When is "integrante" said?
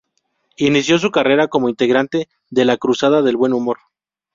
1.69-2.27